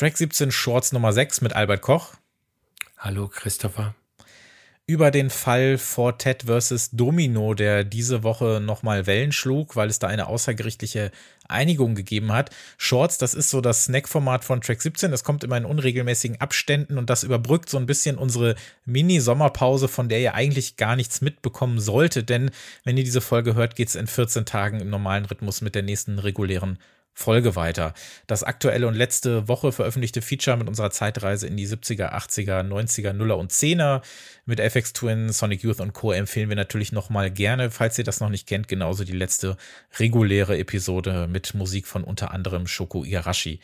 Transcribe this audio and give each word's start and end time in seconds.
Track 0.00 0.16
17 0.16 0.50
Shorts 0.50 0.92
Nummer 0.92 1.12
6 1.12 1.42
mit 1.42 1.52
Albert 1.52 1.82
Koch. 1.82 2.14
Hallo 2.96 3.28
Christopher 3.28 3.94
über 4.86 5.12
den 5.12 5.30
Fall 5.30 5.78
Fortet 5.78 6.44
versus 6.46 6.90
Domino, 6.90 7.54
der 7.54 7.84
diese 7.84 8.24
Woche 8.24 8.60
nochmal 8.60 9.06
Wellen 9.06 9.30
schlug, 9.30 9.76
weil 9.76 9.88
es 9.88 10.00
da 10.00 10.08
eine 10.08 10.26
außergerichtliche 10.26 11.12
Einigung 11.46 11.94
gegeben 11.94 12.32
hat. 12.32 12.50
Shorts, 12.76 13.18
das 13.18 13.34
ist 13.34 13.50
so 13.50 13.60
das 13.60 13.84
Snack-Format 13.84 14.42
von 14.42 14.62
Track 14.62 14.82
17. 14.82 15.12
Das 15.12 15.22
kommt 15.22 15.44
immer 15.44 15.58
in 15.58 15.64
unregelmäßigen 15.64 16.40
Abständen 16.40 16.98
und 16.98 17.08
das 17.08 17.22
überbrückt 17.22 17.68
so 17.68 17.76
ein 17.76 17.86
bisschen 17.86 18.16
unsere 18.16 18.56
Mini-Sommerpause, 18.86 19.86
von 19.86 20.08
der 20.08 20.20
ihr 20.20 20.34
eigentlich 20.34 20.76
gar 20.76 20.96
nichts 20.96 21.20
mitbekommen 21.20 21.78
solltet. 21.78 22.28
Denn 22.28 22.50
wenn 22.82 22.96
ihr 22.96 23.04
diese 23.04 23.20
Folge 23.20 23.54
hört, 23.54 23.76
geht 23.76 23.88
es 23.88 23.94
in 23.94 24.08
14 24.08 24.44
Tagen 24.44 24.80
im 24.80 24.90
normalen 24.90 25.26
Rhythmus 25.26 25.60
mit 25.60 25.76
der 25.76 25.82
nächsten 25.82 26.18
regulären 26.18 26.78
Folge 27.20 27.54
weiter. 27.54 27.92
Das 28.26 28.42
aktuelle 28.42 28.88
und 28.88 28.94
letzte 28.94 29.46
Woche 29.46 29.72
veröffentlichte 29.72 30.22
Feature 30.22 30.56
mit 30.56 30.68
unserer 30.68 30.90
Zeitreise 30.90 31.46
in 31.46 31.56
die 31.56 31.68
70er, 31.68 32.14
80er, 32.14 32.62
90er, 32.62 33.12
Nuller 33.12 33.36
und 33.36 33.52
10er 33.52 34.00
mit 34.46 34.58
FX 34.58 34.94
Twin, 34.94 35.30
Sonic 35.30 35.62
Youth 35.62 35.80
und 35.80 35.92
Co. 35.92 36.12
empfehlen 36.12 36.48
wir 36.48 36.56
natürlich 36.56 36.92
nochmal 36.92 37.30
gerne, 37.30 37.70
falls 37.70 37.98
ihr 37.98 38.04
das 38.04 38.20
noch 38.20 38.30
nicht 38.30 38.46
kennt, 38.46 38.68
genauso 38.68 39.04
die 39.04 39.12
letzte 39.12 39.58
reguläre 39.98 40.56
Episode 40.56 41.28
mit 41.28 41.52
Musik 41.52 41.86
von 41.86 42.04
unter 42.04 42.30
anderem 42.30 42.66
Shoko 42.66 43.04
Igarashi. 43.04 43.60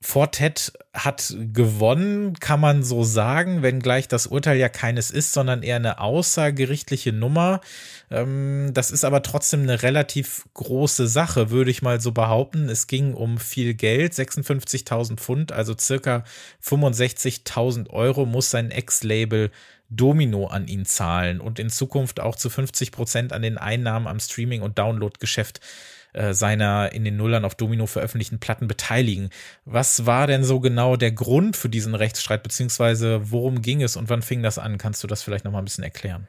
Fortet 0.00 0.72
hat 0.94 1.34
gewonnen, 1.52 2.34
kann 2.38 2.60
man 2.60 2.84
so 2.84 3.02
sagen, 3.02 3.62
wenngleich 3.62 4.06
das 4.06 4.28
Urteil 4.28 4.56
ja 4.56 4.68
keines 4.68 5.10
ist, 5.10 5.32
sondern 5.32 5.64
eher 5.64 5.74
eine 5.74 5.98
außergerichtliche 5.98 7.12
Nummer. 7.12 7.60
Ähm, 8.08 8.70
das 8.74 8.92
ist 8.92 9.04
aber 9.04 9.22
trotzdem 9.22 9.62
eine 9.62 9.82
relativ 9.82 10.46
große 10.54 11.08
Sache, 11.08 11.50
würde 11.50 11.72
ich 11.72 11.82
mal 11.82 12.00
so 12.00 12.12
behaupten. 12.12 12.68
Es 12.68 12.86
ging 12.86 13.12
um 13.12 13.38
viel 13.38 13.74
Geld, 13.74 14.12
56.000 14.12 15.16
Pfund, 15.16 15.50
also 15.50 15.74
circa 15.76 16.22
65.000 16.64 17.90
Euro 17.90 18.24
muss 18.24 18.52
sein 18.52 18.70
Ex-Label 18.70 19.50
Domino 19.90 20.46
an 20.46 20.68
ihn 20.68 20.84
zahlen 20.84 21.40
und 21.40 21.58
in 21.58 21.70
Zukunft 21.70 22.20
auch 22.20 22.36
zu 22.36 22.50
50 22.50 22.92
Prozent 22.92 23.32
an 23.32 23.42
den 23.42 23.58
Einnahmen 23.58 24.06
am 24.06 24.20
Streaming- 24.20 24.62
und 24.62 24.78
Download-Geschäft 24.78 25.58
äh, 25.58 25.97
seiner 26.32 26.92
in 26.92 27.04
den 27.04 27.16
Nullern 27.16 27.44
auf 27.44 27.54
Domino 27.54 27.86
veröffentlichten 27.86 28.38
Platten 28.38 28.66
beteiligen. 28.68 29.30
Was 29.64 30.06
war 30.06 30.26
denn 30.26 30.44
so 30.44 30.60
genau 30.60 30.96
der 30.96 31.12
Grund 31.12 31.56
für 31.56 31.68
diesen 31.68 31.94
Rechtsstreit, 31.94 32.42
beziehungsweise 32.42 33.30
worum 33.30 33.62
ging 33.62 33.82
es 33.82 33.96
und 33.96 34.08
wann 34.08 34.22
fing 34.22 34.42
das 34.42 34.58
an? 34.58 34.78
Kannst 34.78 35.02
du 35.02 35.06
das 35.06 35.22
vielleicht 35.22 35.44
noch 35.44 35.52
mal 35.52 35.58
ein 35.58 35.64
bisschen 35.64 35.84
erklären? 35.84 36.28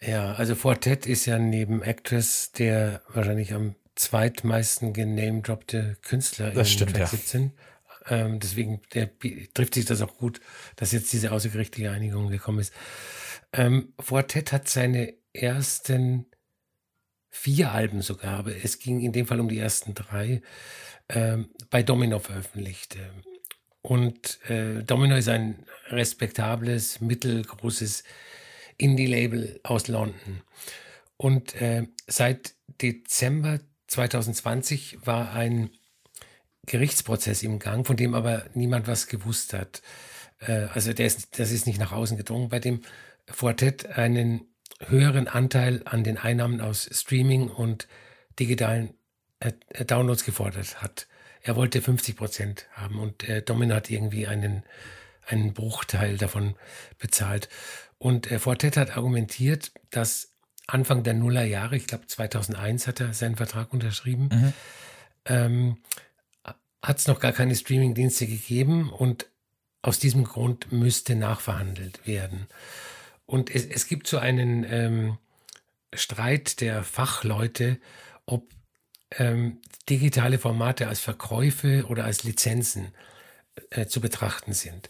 Ja, 0.00 0.34
also 0.34 0.54
Fortet 0.54 1.06
ist 1.06 1.26
ja 1.26 1.38
neben 1.38 1.82
Actress 1.82 2.52
der 2.52 3.00
wahrscheinlich 3.08 3.54
am 3.54 3.74
zweitmeisten 3.94 4.92
genamedroppte 4.92 5.96
Künstler 6.02 6.50
das 6.50 6.68
in 6.68 6.74
stimmt, 6.74 6.98
ja. 6.98 7.06
17. 7.06 7.52
Ähm, 8.08 8.40
deswegen 8.40 8.82
der, 8.92 9.08
trifft 9.54 9.74
sich 9.74 9.86
das 9.86 10.02
auch 10.02 10.16
gut, 10.18 10.40
dass 10.76 10.92
jetzt 10.92 11.12
diese 11.12 11.32
außergerichtliche 11.32 11.90
Einigung 11.90 12.28
gekommen 12.28 12.58
ist. 12.58 12.72
Ähm, 13.52 13.94
Fortet 13.98 14.52
hat 14.52 14.68
seine 14.68 15.14
ersten 15.32 16.26
vier 17.34 17.72
Alben 17.72 18.00
sogar, 18.00 18.38
aber 18.38 18.54
es 18.64 18.78
ging 18.78 19.00
in 19.00 19.12
dem 19.12 19.26
Fall 19.26 19.40
um 19.40 19.48
die 19.48 19.58
ersten 19.58 19.92
drei, 19.92 20.40
ähm, 21.08 21.50
bei 21.68 21.82
Domino 21.82 22.20
veröffentlicht. 22.20 22.96
Und 23.82 24.38
äh, 24.48 24.84
Domino 24.84 25.16
ist 25.16 25.28
ein 25.28 25.66
respektables, 25.88 27.00
mittelgroßes 27.00 28.04
Indie-Label 28.78 29.58
aus 29.64 29.88
London. 29.88 30.42
Und 31.16 31.60
äh, 31.60 31.88
seit 32.06 32.54
Dezember 32.80 33.58
2020 33.88 35.04
war 35.04 35.32
ein 35.32 35.70
Gerichtsprozess 36.66 37.42
im 37.42 37.58
Gang, 37.58 37.84
von 37.84 37.96
dem 37.96 38.14
aber 38.14 38.44
niemand 38.54 38.86
was 38.86 39.08
gewusst 39.08 39.52
hat. 39.52 39.82
Äh, 40.38 40.68
also 40.72 40.92
der 40.92 41.06
ist, 41.06 41.38
das 41.38 41.50
ist 41.50 41.66
nicht 41.66 41.80
nach 41.80 41.92
außen 41.92 42.16
gedrungen, 42.16 42.48
bei 42.48 42.60
dem 42.60 42.82
Fortet 43.26 43.86
einen 43.86 44.53
höheren 44.80 45.28
Anteil 45.28 45.82
an 45.84 46.04
den 46.04 46.18
Einnahmen 46.18 46.60
aus 46.60 46.88
Streaming 46.92 47.48
und 47.48 47.88
digitalen 48.38 48.94
äh, 49.40 49.52
äh 49.70 49.84
Downloads 49.84 50.24
gefordert 50.24 50.82
hat. 50.82 51.06
Er 51.42 51.56
wollte 51.56 51.82
50 51.82 52.16
Prozent 52.16 52.66
haben 52.72 52.98
und 52.98 53.28
äh, 53.28 53.42
Domino 53.42 53.74
hat 53.74 53.90
irgendwie 53.90 54.26
einen, 54.26 54.62
einen 55.26 55.52
Bruchteil 55.52 56.16
davon 56.16 56.54
bezahlt. 56.98 57.48
Und 57.98 58.30
äh, 58.30 58.38
Fortet 58.38 58.76
hat 58.76 58.96
argumentiert, 58.96 59.72
dass 59.90 60.32
Anfang 60.66 61.02
der 61.02 61.14
Nullerjahre, 61.14 61.76
ich 61.76 61.86
glaube 61.86 62.06
2001 62.06 62.86
hat 62.86 63.00
er 63.00 63.12
seinen 63.12 63.36
Vertrag 63.36 63.72
unterschrieben, 63.72 64.30
mhm. 64.32 64.52
ähm, 65.26 65.76
hat 66.82 66.98
es 66.98 67.06
noch 67.06 67.20
gar 67.20 67.32
keine 67.32 67.54
Streaming-Dienste 67.54 68.26
gegeben 68.26 68.90
und 68.90 69.26
aus 69.82 69.98
diesem 69.98 70.24
Grund 70.24 70.72
müsste 70.72 71.14
nachverhandelt 71.14 72.06
werden. 72.06 72.46
Und 73.26 73.54
es, 73.54 73.66
es 73.66 73.86
gibt 73.86 74.06
so 74.06 74.18
einen 74.18 74.64
ähm, 74.68 75.18
Streit 75.92 76.60
der 76.60 76.82
Fachleute, 76.84 77.78
ob 78.26 78.52
ähm, 79.12 79.60
digitale 79.88 80.38
Formate 80.38 80.88
als 80.88 81.00
Verkäufe 81.00 81.86
oder 81.88 82.04
als 82.04 82.24
Lizenzen 82.24 82.92
äh, 83.70 83.86
zu 83.86 84.00
betrachten 84.00 84.52
sind. 84.52 84.88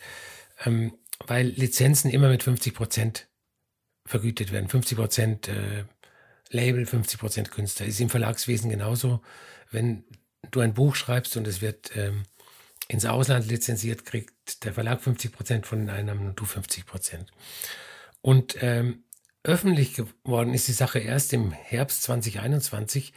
Ähm, 0.65 0.97
weil 1.27 1.47
Lizenzen 1.47 2.11
immer 2.11 2.29
mit 2.29 2.43
50 2.43 2.75
Prozent 2.75 3.29
vergütet 4.07 4.53
werden. 4.53 4.69
50 4.69 4.99
Prozent 4.99 5.49
äh, 5.49 5.85
Label, 6.51 6.87
50 6.87 7.19
Prozent 7.19 7.51
Künstler. 7.51 7.87
Ist 7.87 8.01
im 8.01 8.11
Verlagswesen 8.11 8.71
genauso. 8.71 9.23
Wenn 9.71 10.05
du 10.51 10.61
ein 10.61 10.75
Buch 10.75 10.95
schreibst 10.95 11.37
und 11.37 11.47
es 11.47 11.61
wird 11.61 11.97
ähm, 11.97 12.25
ins 12.89 13.07
Ausland 13.07 13.47
lizenziert, 13.47 14.05
kriegt 14.05 14.65
der 14.65 14.75
Verlag 14.75 15.01
50 15.01 15.33
Prozent 15.33 15.67
von 15.67 15.81
den 15.81 15.91
Einnahmen 15.91 16.29
und 16.29 16.41
du 16.41 16.45
50 16.45 16.87
Prozent. 16.87 17.31
Und 18.25 18.57
ähm, 18.63 19.05
öffentlich 19.43 19.93
geworden 19.93 20.55
ist 20.55 20.67
die 20.67 20.73
Sache 20.73 20.99
erst 20.99 21.35
im 21.35 21.53
Herbst 21.53 22.05
2021, 22.05 23.13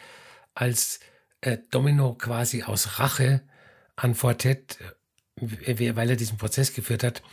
als 0.54 1.00
äh, 1.40 1.60
Domino 1.72 2.14
quasi 2.16 2.64
aus 2.64 3.00
Rache 3.00 3.42
an 3.96 4.16
Fortet, 4.16 4.80
äh, 5.40 5.96
weil 5.96 6.10
er 6.10 6.18
diesen 6.18 6.38
Prozess 6.38 6.74
geführt 6.74 7.06
hat, 7.06 7.24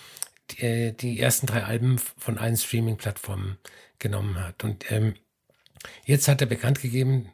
die, 0.52 0.62
äh, 0.62 0.92
die 0.92 1.18
ersten 1.18 1.48
drei 1.48 1.64
Alben 1.64 1.98
von 1.98 2.38
allen 2.38 2.56
Streaming-Plattformen 2.56 3.58
genommen 3.98 4.38
hat. 4.38 4.62
Und 4.62 4.92
ähm, 4.92 5.14
jetzt 6.04 6.28
hat 6.28 6.42
er 6.42 6.46
bekannt 6.46 6.80
gegeben, 6.80 7.32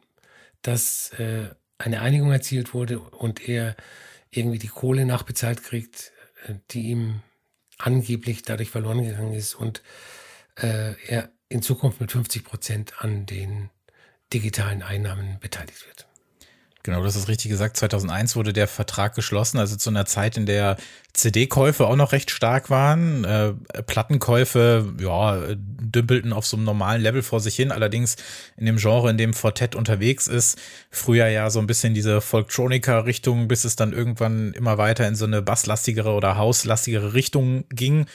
dass 0.63 1.11
äh, 1.19 1.49
eine 1.77 2.01
Einigung 2.01 2.31
erzielt 2.31 2.73
wurde 2.73 2.99
und 2.99 3.47
er 3.47 3.75
irgendwie 4.31 4.57
die 4.57 4.69
Kohle 4.69 5.05
nachbezahlt 5.05 5.61
kriegt, 5.61 6.13
äh, 6.47 6.55
die 6.71 6.89
ihm 6.89 7.21
angeblich 7.77 8.41
dadurch 8.41 8.71
verloren 8.71 9.03
gegangen 9.03 9.33
ist. 9.33 9.53
Und 9.53 9.83
äh, 10.55 10.93
er 11.07 11.29
in 11.49 11.61
Zukunft 11.61 11.99
mit 11.99 12.11
50 12.11 12.43
Prozent 12.43 12.93
an 12.99 13.25
den 13.25 13.69
digitalen 14.33 14.81
Einnahmen 14.81 15.37
beteiligt 15.39 15.85
wird. 15.87 16.07
Genau, 16.83 17.03
das 17.03 17.15
ist 17.15 17.27
richtig 17.27 17.51
gesagt. 17.51 17.77
2001 17.77 18.35
wurde 18.35 18.53
der 18.53 18.67
Vertrag 18.67 19.13
geschlossen, 19.13 19.59
also 19.59 19.75
zu 19.75 19.91
einer 19.91 20.05
Zeit, 20.05 20.35
in 20.35 20.47
der 20.47 20.77
CD-Käufe 21.13 21.85
auch 21.85 21.95
noch 21.95 22.11
recht 22.11 22.31
stark 22.31 22.71
waren. 22.71 23.23
Äh, 23.23 23.53
Plattenkäufe, 23.83 24.91
ja, 24.99 25.43
dümpelten 25.55 26.33
auf 26.33 26.47
so 26.47 26.57
einem 26.57 26.65
normalen 26.65 27.01
Level 27.03 27.21
vor 27.21 27.39
sich 27.39 27.55
hin. 27.55 27.71
Allerdings 27.71 28.15
in 28.57 28.65
dem 28.65 28.77
Genre, 28.77 29.11
in 29.11 29.17
dem 29.17 29.35
Fortet 29.35 29.75
unterwegs 29.75 30.25
ist, 30.27 30.59
früher 30.89 31.27
ja 31.27 31.51
so 31.51 31.59
ein 31.59 31.67
bisschen 31.67 31.93
diese 31.93 32.19
Folktronica-Richtung, 32.19 33.47
bis 33.47 33.63
es 33.63 33.75
dann 33.75 33.93
irgendwann 33.93 34.53
immer 34.53 34.79
weiter 34.79 35.07
in 35.07 35.15
so 35.15 35.25
eine 35.25 35.43
basslastigere 35.43 36.11
oder 36.13 36.37
hauslastigere 36.37 37.13
Richtung 37.13 37.65
ging. 37.69 38.07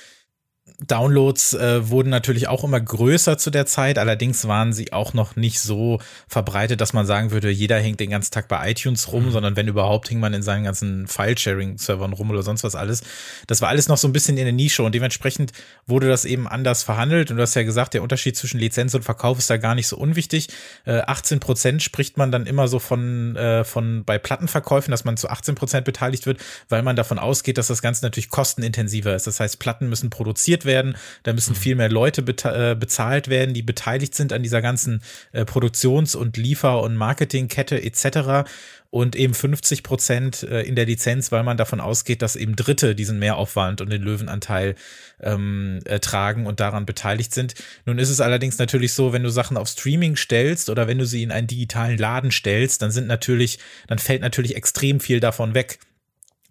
Downloads 0.84 1.54
äh, 1.54 1.88
wurden 1.88 2.10
natürlich 2.10 2.48
auch 2.48 2.62
immer 2.62 2.80
größer 2.80 3.38
zu 3.38 3.50
der 3.50 3.64
Zeit, 3.64 3.96
allerdings 3.98 4.46
waren 4.46 4.74
sie 4.74 4.92
auch 4.92 5.14
noch 5.14 5.34
nicht 5.34 5.60
so 5.60 6.00
verbreitet, 6.28 6.82
dass 6.82 6.92
man 6.92 7.06
sagen 7.06 7.30
würde, 7.30 7.50
jeder 7.50 7.78
hängt 7.78 7.98
den 7.98 8.10
ganzen 8.10 8.30
Tag 8.30 8.46
bei 8.48 8.70
iTunes 8.70 9.10
rum, 9.10 9.26
mhm. 9.26 9.30
sondern 9.30 9.56
wenn 9.56 9.68
überhaupt 9.68 10.08
hing 10.08 10.20
man 10.20 10.34
in 10.34 10.42
seinen 10.42 10.64
ganzen 10.64 11.06
File-Sharing-Servern 11.06 12.12
rum 12.12 12.30
oder 12.30 12.42
sonst 12.42 12.62
was 12.62 12.74
alles. 12.74 13.02
Das 13.46 13.62
war 13.62 13.70
alles 13.70 13.88
noch 13.88 13.96
so 13.96 14.06
ein 14.06 14.12
bisschen 14.12 14.36
in 14.36 14.44
der 14.44 14.52
Nische 14.52 14.82
und 14.82 14.94
dementsprechend 14.94 15.52
wurde 15.86 16.08
das 16.08 16.26
eben 16.26 16.46
anders 16.46 16.82
verhandelt 16.82 17.30
und 17.30 17.38
du 17.38 17.42
hast 17.42 17.54
ja 17.54 17.62
gesagt, 17.62 17.94
der 17.94 18.02
Unterschied 18.02 18.36
zwischen 18.36 18.60
Lizenz 18.60 18.92
und 18.94 19.02
Verkauf 19.02 19.38
ist 19.38 19.48
da 19.48 19.56
gar 19.56 19.74
nicht 19.74 19.88
so 19.88 19.96
unwichtig. 19.96 20.48
Äh, 20.84 20.98
18 20.98 21.40
Prozent 21.40 21.82
spricht 21.82 22.18
man 22.18 22.30
dann 22.30 22.44
immer 22.44 22.68
so 22.68 22.80
von, 22.80 23.34
äh, 23.36 23.64
von 23.64 24.04
bei 24.04 24.18
Plattenverkäufen, 24.18 24.90
dass 24.90 25.06
man 25.06 25.16
zu 25.16 25.30
18 25.30 25.54
Prozent 25.54 25.86
beteiligt 25.86 26.26
wird, 26.26 26.38
weil 26.68 26.82
man 26.82 26.96
davon 26.96 27.18
ausgeht, 27.18 27.56
dass 27.56 27.68
das 27.68 27.80
Ganze 27.80 28.04
natürlich 28.04 28.28
kostenintensiver 28.28 29.16
ist. 29.16 29.26
Das 29.26 29.40
heißt, 29.40 29.58
Platten 29.58 29.88
müssen 29.88 30.10
produziert 30.10 30.65
werden, 30.66 30.96
da 31.22 31.32
müssen 31.32 31.52
mhm. 31.52 31.56
viel 31.56 31.74
mehr 31.76 31.88
Leute 31.88 32.22
äh, 32.22 32.74
bezahlt 32.74 33.28
werden, 33.28 33.54
die 33.54 33.62
beteiligt 33.62 34.14
sind 34.14 34.32
an 34.32 34.42
dieser 34.42 34.62
ganzen 34.62 35.02
äh, 35.32 35.44
Produktions- 35.44 36.14
und 36.14 36.36
Liefer- 36.36 36.82
und 36.82 36.96
Marketingkette 36.96 37.82
etc. 37.82 38.48
Und 38.90 39.16
eben 39.16 39.34
50 39.34 39.82
Prozent 39.82 40.42
äh, 40.42 40.62
in 40.62 40.76
der 40.76 40.86
Lizenz, 40.86 41.32
weil 41.32 41.42
man 41.42 41.56
davon 41.56 41.80
ausgeht, 41.80 42.22
dass 42.22 42.36
eben 42.36 42.56
Dritte 42.56 42.94
diesen 42.94 43.18
Mehraufwand 43.18 43.80
und 43.80 43.90
den 43.90 44.02
Löwenanteil 44.02 44.74
ähm, 45.20 45.80
äh, 45.84 45.98
tragen 45.98 46.46
und 46.46 46.60
daran 46.60 46.86
beteiligt 46.86 47.34
sind. 47.34 47.54
Nun 47.84 47.98
ist 47.98 48.10
es 48.10 48.20
allerdings 48.20 48.58
natürlich 48.58 48.92
so, 48.92 49.12
wenn 49.12 49.22
du 49.22 49.30
Sachen 49.30 49.56
auf 49.56 49.68
Streaming 49.68 50.16
stellst 50.16 50.70
oder 50.70 50.86
wenn 50.86 50.98
du 50.98 51.06
sie 51.06 51.22
in 51.22 51.32
einen 51.32 51.46
digitalen 51.46 51.98
Laden 51.98 52.30
stellst, 52.30 52.80
dann 52.82 52.90
sind 52.90 53.06
natürlich, 53.06 53.58
dann 53.86 53.98
fällt 53.98 54.22
natürlich 54.22 54.56
extrem 54.56 55.00
viel 55.00 55.20
davon 55.20 55.54
weg. 55.54 55.78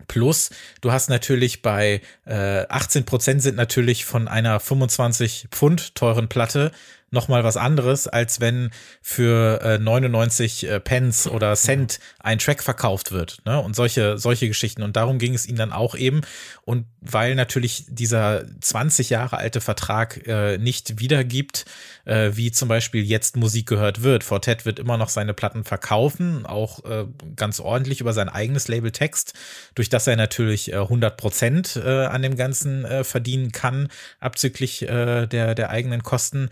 Plus, 0.07 0.49
du 0.81 0.91
hast 0.91 1.09
natürlich 1.09 1.61
bei 1.61 2.01
äh, 2.25 2.65
18 2.67 3.05
Prozent 3.05 3.41
sind 3.41 3.55
natürlich 3.55 4.05
von 4.05 4.27
einer 4.27 4.59
25 4.59 5.47
Pfund 5.51 5.95
teuren 5.95 6.27
Platte 6.27 6.71
nochmal 7.15 7.43
was 7.43 7.57
anderes, 7.57 8.07
als 8.07 8.39
wenn 8.39 8.69
für 9.01 9.59
äh, 9.61 9.79
99 9.79 10.69
äh, 10.69 10.79
Pence 10.79 11.25
oder 11.27 11.55
Cent 11.55 11.99
ein 12.19 12.37
Track 12.37 12.61
verkauft 12.61 13.11
wird. 13.11 13.39
Ne? 13.45 13.59
Und 13.59 13.75
solche, 13.75 14.19
solche 14.19 14.47
Geschichten. 14.47 14.83
Und 14.83 14.95
darum 14.95 15.17
ging 15.17 15.33
es 15.33 15.47
ihnen 15.47 15.57
dann 15.57 15.71
auch 15.71 15.95
eben. 15.95 16.21
Und 16.63 16.85
weil 17.01 17.35
natürlich 17.35 17.85
dieser 17.89 18.45
20 18.61 19.09
Jahre 19.09 19.37
alte 19.37 19.61
Vertrag 19.61 20.27
äh, 20.27 20.57
nicht 20.57 20.99
wiedergibt, 20.99 21.65
äh, 22.05 22.31
wie 22.33 22.51
zum 22.51 22.67
Beispiel 22.67 23.03
jetzt 23.03 23.37
Musik 23.37 23.67
gehört 23.67 24.03
wird. 24.03 24.23
Fortet 24.23 24.65
wird 24.65 24.79
immer 24.79 24.97
noch 24.97 25.09
seine 25.09 25.33
Platten 25.33 25.63
verkaufen, 25.63 26.45
auch 26.45 26.83
äh, 26.85 27.05
ganz 27.35 27.59
ordentlich 27.59 28.01
über 28.01 28.13
sein 28.13 28.29
eigenes 28.29 28.67
Label 28.67 28.91
Text, 28.91 29.33
durch 29.75 29.89
das 29.89 30.07
er 30.07 30.15
natürlich 30.15 30.71
äh, 30.71 30.77
100 30.77 31.17
Prozent 31.17 31.75
äh, 31.75 32.05
an 32.05 32.21
dem 32.21 32.35
Ganzen 32.35 32.85
äh, 32.85 33.03
verdienen 33.03 33.51
kann, 33.51 33.89
abzüglich 34.19 34.83
äh, 34.83 35.27
der, 35.27 35.55
der 35.55 35.69
eigenen 35.69 36.03
Kosten. 36.03 36.49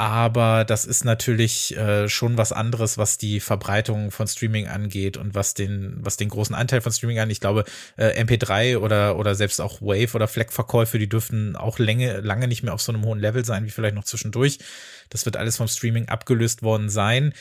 Aber 0.00 0.64
das 0.64 0.86
ist 0.86 1.04
natürlich 1.04 1.76
äh, 1.76 2.08
schon 2.08 2.38
was 2.38 2.52
anderes, 2.52 2.96
was 2.96 3.18
die 3.18 3.38
Verbreitung 3.38 4.10
von 4.10 4.26
Streaming 4.26 4.66
angeht 4.66 5.18
und 5.18 5.34
was 5.34 5.52
den, 5.52 5.98
was 6.00 6.16
den 6.16 6.30
großen 6.30 6.54
Anteil 6.54 6.80
von 6.80 6.90
Streaming 6.90 7.18
angeht. 7.18 7.34
Ich 7.34 7.40
glaube, 7.42 7.66
äh, 7.98 8.18
MP3 8.18 8.78
oder, 8.78 9.18
oder 9.18 9.34
selbst 9.34 9.60
auch 9.60 9.82
Wave 9.82 10.14
oder 10.14 10.26
Fleck-Verkäufe, 10.26 10.98
die 10.98 11.10
dürften 11.10 11.54
auch 11.54 11.78
lange, 11.78 12.20
lange 12.20 12.48
nicht 12.48 12.62
mehr 12.62 12.72
auf 12.72 12.80
so 12.80 12.92
einem 12.92 13.04
hohen 13.04 13.20
Level 13.20 13.44
sein, 13.44 13.66
wie 13.66 13.70
vielleicht 13.70 13.94
noch 13.94 14.04
zwischendurch. 14.04 14.58
Das 15.10 15.26
wird 15.26 15.36
alles 15.36 15.58
vom 15.58 15.68
Streaming 15.68 16.08
abgelöst 16.08 16.62
worden 16.62 16.88
sein. 16.88 17.34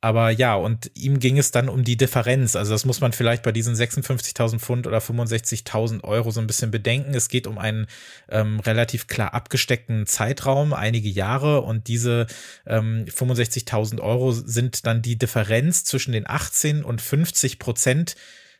Aber 0.00 0.30
ja, 0.30 0.54
und 0.54 0.92
ihm 0.94 1.18
ging 1.18 1.38
es 1.38 1.50
dann 1.50 1.68
um 1.68 1.82
die 1.82 1.96
Differenz. 1.96 2.54
Also 2.54 2.70
das 2.70 2.84
muss 2.84 3.00
man 3.00 3.12
vielleicht 3.12 3.42
bei 3.42 3.50
diesen 3.50 3.74
56.000 3.74 4.60
Pfund 4.60 4.86
oder 4.86 4.98
65.000 4.98 6.04
Euro 6.04 6.30
so 6.30 6.40
ein 6.40 6.46
bisschen 6.46 6.70
bedenken. 6.70 7.14
Es 7.14 7.28
geht 7.28 7.48
um 7.48 7.58
einen 7.58 7.88
ähm, 8.28 8.60
relativ 8.60 9.08
klar 9.08 9.34
abgesteckten 9.34 10.06
Zeitraum, 10.06 10.72
einige 10.72 11.08
Jahre. 11.08 11.62
Und 11.62 11.88
diese 11.88 12.28
ähm, 12.64 13.06
65.000 13.06 14.00
Euro 14.00 14.30
sind 14.30 14.86
dann 14.86 15.02
die 15.02 15.18
Differenz 15.18 15.82
zwischen 15.82 16.12
den 16.12 16.30
18 16.30 16.84
und 16.84 17.02
50 17.02 17.58
Prozent, 17.58 18.14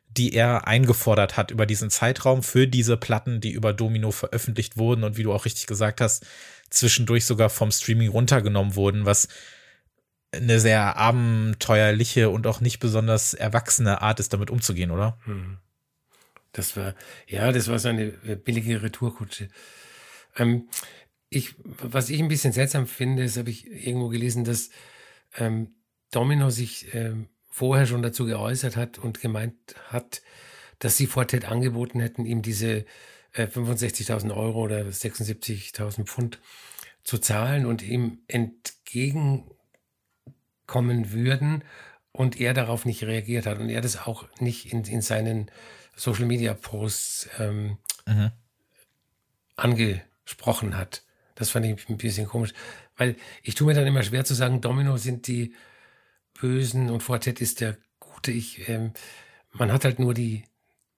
die 0.08 0.34
er 0.34 0.66
eingefordert 0.66 1.36
hat 1.36 1.52
über 1.52 1.66
diesen 1.66 1.90
Zeitraum 1.90 2.42
für 2.42 2.66
diese 2.66 2.96
Platten, 2.96 3.40
die 3.40 3.52
über 3.52 3.72
Domino 3.72 4.10
veröffentlicht 4.10 4.76
wurden 4.76 5.04
und 5.04 5.16
wie 5.16 5.22
du 5.22 5.32
auch 5.32 5.44
richtig 5.44 5.68
gesagt 5.68 6.00
hast, 6.00 6.26
zwischendurch 6.68 7.26
sogar 7.26 7.48
vom 7.48 7.70
Streaming 7.70 8.08
runtergenommen 8.08 8.74
wurden, 8.74 9.04
was 9.06 9.28
eine 10.32 10.60
sehr 10.60 10.96
abenteuerliche 10.96 12.30
und 12.30 12.46
auch 12.46 12.60
nicht 12.60 12.80
besonders 12.80 13.34
erwachsene 13.34 14.02
Art 14.02 14.20
ist, 14.20 14.32
damit 14.32 14.50
umzugehen, 14.50 14.90
oder? 14.90 15.18
Hm. 15.24 15.58
Das 16.52 16.76
war, 16.76 16.94
ja, 17.26 17.52
das 17.52 17.68
war 17.68 17.78
so 17.78 17.88
eine 17.88 18.10
billige 18.10 18.82
Retourkutsche. 18.82 19.48
Ähm, 20.36 20.68
ich, 21.30 21.54
was 21.64 22.10
ich 22.10 22.20
ein 22.20 22.28
bisschen 22.28 22.52
seltsam 22.52 22.86
finde, 22.86 23.22
ist, 23.22 23.36
habe 23.36 23.50
ich 23.50 23.66
irgendwo 23.66 24.08
gelesen, 24.08 24.44
dass 24.44 24.70
ähm, 25.36 25.74
Domino 26.10 26.50
sich 26.50 26.94
ähm, 26.94 27.28
vorher 27.50 27.86
schon 27.86 28.02
dazu 28.02 28.24
geäußert 28.24 28.76
hat 28.76 28.98
und 28.98 29.20
gemeint 29.20 29.54
hat, 29.88 30.22
dass 30.78 30.96
sie 30.96 31.06
Fortet 31.06 31.46
angeboten 31.46 32.00
hätten, 32.00 32.24
ihm 32.24 32.40
diese 32.40 32.86
äh, 33.32 33.44
65.000 33.46 34.34
Euro 34.34 34.62
oder 34.62 34.82
76.000 34.82 36.04
Pfund 36.04 36.40
zu 37.02 37.18
zahlen 37.18 37.66
und 37.66 37.82
ihm 37.82 38.20
entgegen 38.28 39.50
kommen 40.68 41.10
würden 41.10 41.64
und 42.12 42.40
er 42.40 42.54
darauf 42.54 42.84
nicht 42.84 43.02
reagiert 43.02 43.46
hat 43.46 43.58
und 43.58 43.68
er 43.68 43.80
das 43.80 44.06
auch 44.06 44.28
nicht 44.38 44.72
in, 44.72 44.84
in 44.84 45.02
seinen 45.02 45.50
Social 45.96 46.26
Media 46.26 46.54
Posts 46.54 47.30
ähm, 47.40 47.78
mhm. 48.06 48.30
angesprochen 49.56 50.76
hat. 50.76 51.02
Das 51.34 51.50
fand 51.50 51.66
ich 51.66 51.88
ein 51.88 51.96
bisschen 51.96 52.28
komisch, 52.28 52.52
weil 52.96 53.16
ich 53.42 53.56
tue 53.56 53.66
mir 53.66 53.74
dann 53.74 53.86
immer 53.86 54.04
schwer 54.04 54.24
zu 54.24 54.34
sagen, 54.34 54.60
Domino 54.60 54.96
sind 54.96 55.26
die 55.26 55.54
Bösen 56.40 56.90
und 56.90 57.02
Fortet 57.02 57.40
ist 57.40 57.60
der 57.60 57.76
Gute. 57.98 58.30
Ich, 58.30 58.68
ähm, 58.68 58.92
man 59.52 59.72
hat 59.72 59.84
halt 59.84 59.98
nur 59.98 60.14
die 60.14 60.44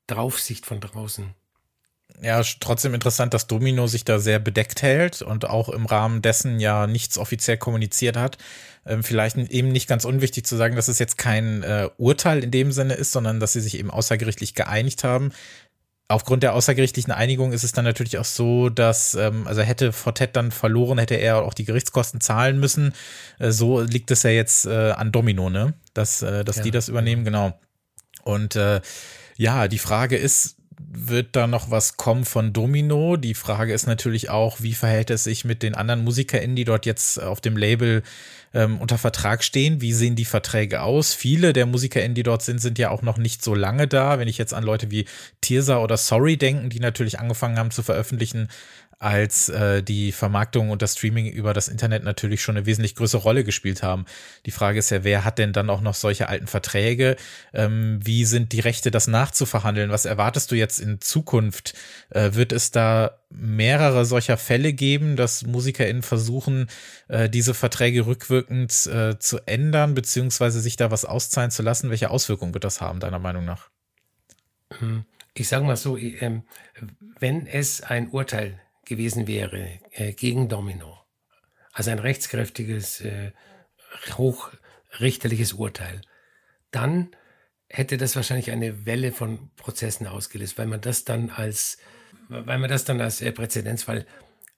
Draufsicht 0.06 0.66
von 0.66 0.80
draußen 0.80 1.34
ja, 2.22 2.42
trotzdem 2.60 2.94
interessant, 2.94 3.34
dass 3.34 3.46
Domino 3.46 3.86
sich 3.86 4.04
da 4.04 4.18
sehr 4.18 4.38
bedeckt 4.38 4.82
hält 4.82 5.22
und 5.22 5.48
auch 5.48 5.68
im 5.68 5.86
Rahmen 5.86 6.22
dessen 6.22 6.60
ja 6.60 6.86
nichts 6.86 7.18
offiziell 7.18 7.56
kommuniziert 7.56 8.16
hat. 8.16 8.38
Ähm, 8.86 9.02
vielleicht 9.02 9.36
eben 9.36 9.68
nicht 9.68 9.88
ganz 9.88 10.04
unwichtig 10.04 10.46
zu 10.46 10.56
sagen, 10.56 10.76
dass 10.76 10.88
es 10.88 10.98
jetzt 10.98 11.18
kein 11.18 11.62
äh, 11.62 11.88
Urteil 11.96 12.42
in 12.42 12.50
dem 12.50 12.72
Sinne 12.72 12.94
ist, 12.94 13.12
sondern 13.12 13.40
dass 13.40 13.52
sie 13.52 13.60
sich 13.60 13.78
eben 13.78 13.90
außergerichtlich 13.90 14.54
geeinigt 14.54 15.04
haben. 15.04 15.32
Aufgrund 16.08 16.42
der 16.42 16.54
außergerichtlichen 16.54 17.12
Einigung 17.12 17.52
ist 17.52 17.62
es 17.62 17.72
dann 17.72 17.84
natürlich 17.84 18.18
auch 18.18 18.24
so, 18.24 18.68
dass, 18.68 19.14
ähm, 19.14 19.46
also 19.46 19.62
hätte 19.62 19.92
Fortet 19.92 20.34
dann 20.34 20.50
verloren, 20.50 20.98
hätte 20.98 21.14
er 21.14 21.42
auch 21.42 21.54
die 21.54 21.64
Gerichtskosten 21.64 22.20
zahlen 22.20 22.58
müssen. 22.58 22.94
Äh, 23.38 23.52
so 23.52 23.80
liegt 23.80 24.10
es 24.10 24.24
ja 24.24 24.30
jetzt 24.30 24.66
äh, 24.66 24.90
an 24.90 25.12
Domino, 25.12 25.50
ne? 25.50 25.74
Dass, 25.94 26.22
äh, 26.22 26.44
dass 26.44 26.56
ja. 26.56 26.62
die 26.64 26.70
das 26.70 26.88
übernehmen, 26.88 27.24
genau. 27.24 27.58
Und 28.24 28.56
äh, 28.56 28.80
ja, 29.36 29.68
die 29.68 29.78
Frage 29.78 30.16
ist, 30.16 30.56
wird 30.88 31.36
da 31.36 31.46
noch 31.46 31.70
was 31.70 31.96
kommen 31.96 32.24
von 32.24 32.52
Domino? 32.52 33.16
Die 33.16 33.34
Frage 33.34 33.72
ist 33.72 33.86
natürlich 33.86 34.30
auch, 34.30 34.60
wie 34.60 34.74
verhält 34.74 35.10
es 35.10 35.24
sich 35.24 35.44
mit 35.44 35.62
den 35.62 35.74
anderen 35.74 36.04
MusikerInnen, 36.04 36.56
die 36.56 36.64
dort 36.64 36.86
jetzt 36.86 37.22
auf 37.22 37.40
dem 37.40 37.56
Label 37.56 38.02
ähm, 38.54 38.78
unter 38.78 38.98
Vertrag 38.98 39.44
stehen? 39.44 39.80
Wie 39.80 39.92
sehen 39.92 40.16
die 40.16 40.24
Verträge 40.24 40.82
aus? 40.82 41.14
Viele 41.14 41.52
der 41.52 41.66
MusikerInnen, 41.66 42.14
die 42.14 42.22
dort 42.22 42.42
sind, 42.42 42.60
sind 42.60 42.78
ja 42.78 42.90
auch 42.90 43.02
noch 43.02 43.18
nicht 43.18 43.44
so 43.44 43.54
lange 43.54 43.86
da. 43.86 44.18
Wenn 44.18 44.28
ich 44.28 44.38
jetzt 44.38 44.54
an 44.54 44.64
Leute 44.64 44.90
wie 44.90 45.06
Tirsa 45.40 45.78
oder 45.78 45.96
Sorry 45.96 46.36
denken, 46.36 46.70
die 46.70 46.80
natürlich 46.80 47.18
angefangen 47.18 47.58
haben 47.58 47.70
zu 47.70 47.82
veröffentlichen, 47.82 48.48
als 49.00 49.48
äh, 49.48 49.82
die 49.82 50.12
Vermarktung 50.12 50.68
und 50.68 50.82
das 50.82 50.92
Streaming 50.92 51.26
über 51.26 51.54
das 51.54 51.68
Internet 51.68 52.04
natürlich 52.04 52.42
schon 52.42 52.58
eine 52.58 52.66
wesentlich 52.66 52.94
größere 52.94 53.22
Rolle 53.22 53.44
gespielt 53.44 53.82
haben. 53.82 54.04
Die 54.44 54.50
Frage 54.50 54.78
ist 54.78 54.90
ja, 54.90 55.04
wer 55.04 55.24
hat 55.24 55.38
denn 55.38 55.54
dann 55.54 55.70
auch 55.70 55.80
noch 55.80 55.94
solche 55.94 56.28
alten 56.28 56.46
Verträge? 56.46 57.16
Ähm, 57.54 57.98
wie 58.04 58.26
sind 58.26 58.52
die 58.52 58.60
Rechte, 58.60 58.90
das 58.90 59.06
nachzuverhandeln? 59.06 59.90
Was 59.90 60.04
erwartest 60.04 60.50
du 60.50 60.54
jetzt 60.54 60.80
in 60.80 61.00
Zukunft? 61.00 61.72
Äh, 62.10 62.34
wird 62.34 62.52
es 62.52 62.72
da 62.72 63.18
mehrere 63.30 64.04
solcher 64.04 64.36
Fälle 64.36 64.74
geben, 64.74 65.16
dass 65.16 65.46
MusikerInnen 65.46 66.02
versuchen, 66.02 66.68
äh, 67.08 67.30
diese 67.30 67.54
Verträge 67.54 68.04
rückwirkend 68.04 68.86
äh, 68.86 69.18
zu 69.18 69.38
ändern, 69.46 69.94
beziehungsweise 69.94 70.60
sich 70.60 70.76
da 70.76 70.90
was 70.90 71.06
auszahlen 71.06 71.50
zu 71.50 71.62
lassen? 71.62 71.88
Welche 71.88 72.10
Auswirkungen 72.10 72.52
wird 72.52 72.64
das 72.64 72.82
haben, 72.82 73.00
deiner 73.00 73.18
Meinung 73.18 73.46
nach? 73.46 73.70
Hm, 74.78 75.06
ich 75.32 75.48
sage 75.48 75.64
mal 75.64 75.76
so, 75.76 75.96
ähm, 75.96 76.42
wenn 77.18 77.46
es 77.46 77.80
ein 77.80 78.10
Urteil 78.10 78.60
gewesen 78.90 79.26
wäre 79.26 79.80
äh, 79.92 80.12
gegen 80.12 80.50
Domino. 80.50 80.98
Also 81.72 81.90
ein 81.90 81.98
rechtskräftiges, 81.98 83.00
äh, 83.00 83.32
hochrichterliches 84.12 85.54
Urteil. 85.54 86.02
Dann 86.70 87.16
hätte 87.68 87.96
das 87.96 88.14
wahrscheinlich 88.16 88.50
eine 88.50 88.84
Welle 88.84 89.12
von 89.12 89.48
Prozessen 89.56 90.06
ausgelöst, 90.06 90.58
weil 90.58 90.66
man 90.66 90.82
das 90.82 91.04
dann 91.04 91.30
als, 91.30 91.78
weil 92.28 92.58
man 92.58 92.68
das 92.68 92.84
dann 92.84 93.00
als 93.00 93.22
äh, 93.22 93.32
Präzedenzfall 93.32 94.04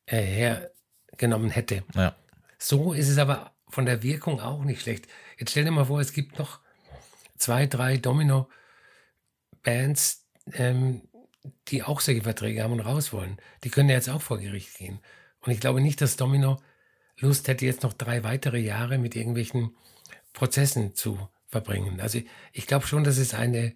äh, 0.06 0.22
hergenommen 0.22 1.50
hätte. 1.50 1.84
Ja. 1.94 2.16
So 2.58 2.94
ist 2.94 3.10
es 3.10 3.18
aber 3.18 3.54
von 3.68 3.86
der 3.86 4.02
Wirkung 4.02 4.40
auch 4.40 4.64
nicht 4.64 4.82
schlecht. 4.82 5.06
Jetzt 5.38 5.50
stell 5.50 5.64
dir 5.64 5.70
mal 5.70 5.84
vor, 5.84 6.00
es 6.00 6.12
gibt 6.12 6.36
noch 6.38 6.58
zwei, 7.36 7.66
drei 7.66 7.98
Domino-Bands, 7.98 10.26
ähm, 10.54 11.02
die 11.68 11.82
auch 11.82 12.00
solche 12.00 12.22
Verträge 12.22 12.62
haben 12.62 12.72
und 12.72 12.80
raus 12.80 13.12
wollen, 13.12 13.38
die 13.64 13.70
können 13.70 13.88
ja 13.88 13.96
jetzt 13.96 14.08
auch 14.08 14.22
vor 14.22 14.38
Gericht 14.38 14.76
gehen. 14.76 15.00
Und 15.40 15.52
ich 15.52 15.60
glaube 15.60 15.80
nicht, 15.80 16.00
dass 16.00 16.16
Domino 16.16 16.60
Lust 17.18 17.48
hätte, 17.48 17.66
jetzt 17.66 17.82
noch 17.82 17.92
drei 17.92 18.24
weitere 18.24 18.58
Jahre 18.58 18.98
mit 18.98 19.14
irgendwelchen 19.16 19.76
Prozessen 20.32 20.94
zu 20.94 21.28
verbringen. 21.46 22.00
Also 22.00 22.20
ich 22.52 22.66
glaube 22.66 22.86
schon, 22.86 23.04
dass 23.04 23.18
es 23.18 23.34
eine 23.34 23.74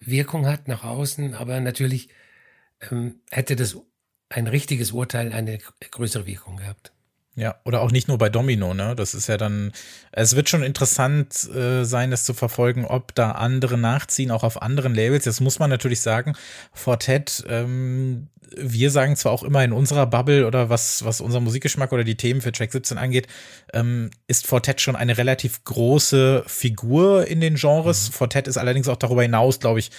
Wirkung 0.00 0.46
hat 0.46 0.68
nach 0.68 0.84
außen, 0.84 1.34
aber 1.34 1.60
natürlich 1.60 2.08
ähm, 2.90 3.20
hätte 3.30 3.56
das 3.56 3.76
ein 4.28 4.46
richtiges 4.46 4.92
Urteil 4.92 5.32
eine 5.32 5.58
größere 5.90 6.26
Wirkung 6.26 6.56
gehabt. 6.56 6.93
Ja, 7.36 7.56
oder 7.64 7.80
auch 7.80 7.90
nicht 7.90 8.06
nur 8.06 8.16
bei 8.16 8.28
Domino, 8.28 8.74
ne? 8.74 8.94
Das 8.94 9.12
ist 9.12 9.26
ja 9.26 9.36
dann, 9.36 9.72
es 10.12 10.36
wird 10.36 10.48
schon 10.48 10.62
interessant 10.62 11.50
äh, 11.52 11.84
sein, 11.84 12.12
das 12.12 12.24
zu 12.24 12.32
verfolgen, 12.32 12.84
ob 12.84 13.12
da 13.16 13.32
andere 13.32 13.76
nachziehen, 13.76 14.30
auch 14.30 14.44
auf 14.44 14.62
anderen 14.62 14.94
Labels. 14.94 15.24
Das 15.24 15.40
muss 15.40 15.58
man 15.58 15.68
natürlich 15.68 16.00
sagen. 16.00 16.34
Fortet, 16.72 17.44
ähm, 17.48 18.28
wir 18.56 18.90
sagen 18.92 19.16
zwar 19.16 19.32
auch 19.32 19.42
immer 19.42 19.64
in 19.64 19.72
unserer 19.72 20.06
Bubble 20.06 20.46
oder 20.46 20.68
was, 20.70 21.04
was 21.04 21.20
unser 21.20 21.40
Musikgeschmack 21.40 21.92
oder 21.92 22.04
die 22.04 22.16
Themen 22.16 22.40
für 22.40 22.52
Track 22.52 22.70
17 22.70 22.98
angeht, 22.98 23.26
ähm, 23.72 24.10
ist 24.28 24.46
Fortet 24.46 24.80
schon 24.80 24.94
eine 24.94 25.18
relativ 25.18 25.64
große 25.64 26.44
Figur 26.46 27.26
in 27.26 27.40
den 27.40 27.56
Genres. 27.56 28.10
Mhm. 28.10 28.12
Fortet 28.12 28.46
ist 28.46 28.58
allerdings 28.58 28.88
auch 28.88 28.96
darüber 28.96 29.22
hinaus, 29.22 29.58
glaube 29.58 29.80
ich, 29.80 29.90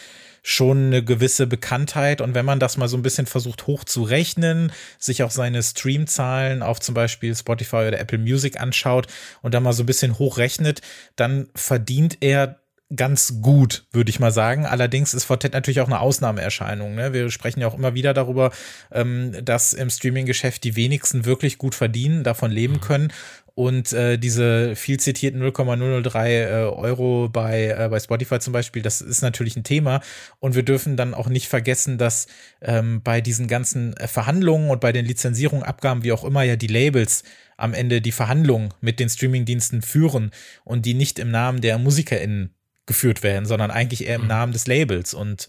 schon 0.48 0.86
eine 0.86 1.04
gewisse 1.04 1.48
Bekanntheit. 1.48 2.22
Und 2.22 2.36
wenn 2.36 2.46
man 2.46 2.60
das 2.60 2.78
mal 2.78 2.88
so 2.88 2.96
ein 2.96 3.02
bisschen 3.02 3.26
versucht 3.26 3.66
hochzurechnen, 3.66 4.72
sich 5.00 5.24
auch 5.24 5.32
seine 5.32 5.64
Streamzahlen 5.64 6.62
auf 6.62 6.80
zum 6.80 6.94
Beispiel 6.94 7.36
Spotify 7.36 7.88
oder 7.88 8.00
Apple 8.00 8.20
Music 8.20 8.62
anschaut 8.62 9.08
und 9.42 9.56
da 9.56 9.60
mal 9.60 9.74
so 9.74 9.82
ein 9.82 9.88
bisschen 9.88 10.20
hochrechnet, 10.20 10.82
dann 11.16 11.48
verdient 11.56 12.18
er 12.22 12.60
ganz 12.94 13.42
gut, 13.42 13.88
würde 13.92 14.10
ich 14.10 14.20
mal 14.20 14.32
sagen. 14.32 14.66
Allerdings 14.66 15.14
ist 15.14 15.24
Fortet 15.24 15.54
natürlich 15.54 15.82
auch 15.82 15.88
eine 15.88 16.00
Ausnahmeerscheinung. 16.00 16.96
Ne? 16.96 17.14
Wir 17.14 17.32
sprechen 17.32 17.62
ja 17.62 17.68
auch 17.68 17.78
immer 17.78 17.96
wieder 17.96 18.14
darüber, 18.14 18.52
ähm, 18.92 19.34
dass 19.44 19.74
im 19.74 19.90
Streaming-Geschäft 19.90 20.64
die 20.64 20.76
wenigsten 20.76 21.26
wirklich 21.26 21.58
gut 21.58 21.74
verdienen, 21.74 22.24
davon 22.24 22.52
leben 22.52 22.76
mhm. 22.76 22.82
können. 22.82 23.14
Und 23.56 23.94
äh, 23.94 24.18
diese 24.18 24.76
viel 24.76 25.00
zitierten 25.00 25.42
0,003 25.42 26.30
äh, 26.30 26.50
Euro 26.66 27.30
bei, 27.30 27.70
äh, 27.70 27.88
bei 27.90 28.02
Spotify 28.02 28.40
zum 28.40 28.52
Beispiel, 28.52 28.82
das 28.82 29.00
ist 29.00 29.22
natürlich 29.22 29.56
ein 29.56 29.64
Thema. 29.64 30.02
Und 30.40 30.56
wir 30.56 30.64
dürfen 30.64 30.98
dann 30.98 31.14
auch 31.14 31.30
nicht 31.30 31.48
vergessen, 31.48 31.98
dass 31.98 32.28
ähm, 32.62 33.02
bei 33.02 33.22
diesen 33.22 33.48
ganzen 33.48 33.96
äh, 33.96 34.10
Verhandlungen 34.10 34.70
und 34.70 34.82
bei 34.82 34.92
den 34.92 35.06
Lizenzierungen, 35.06 35.64
Abgaben, 35.64 36.04
wie 36.04 36.12
auch 36.12 36.26
immer, 36.26 36.44
ja 36.44 36.58
die 36.58 36.68
Labels 36.68 37.24
am 37.56 37.74
Ende 37.74 38.02
die 38.02 38.12
Verhandlungen 38.12 38.74
mit 38.82 39.00
den 39.00 39.08
Streamingdiensten 39.08 39.82
führen 39.82 40.32
und 40.66 40.86
die 40.86 40.94
nicht 40.94 41.18
im 41.18 41.32
Namen 41.32 41.62
der 41.62 41.78
MusikerInnen 41.78 42.54
geführt 42.86 43.24
werden, 43.24 43.46
sondern 43.46 43.72
eigentlich 43.72 44.06
eher 44.06 44.16
im 44.16 44.24
mhm. 44.24 44.28
Namen 44.28 44.54
des 44.54 44.68
Labels. 44.68 45.14
Und 45.14 45.48